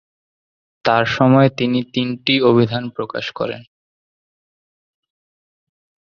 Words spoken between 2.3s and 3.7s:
অভিধান প্রকাশ করেন।